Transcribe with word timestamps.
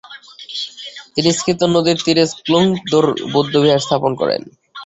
তিনি 1.15 1.29
স্ক্যিদ 1.31 1.59
নদীর 1.67 1.97
তীরে 2.05 2.23
ক্লোং-র্দোল 2.39 3.07
বৌদ্ধবিহার 3.33 3.83
স্থাপন 3.85 4.11
করেন। 4.15 4.41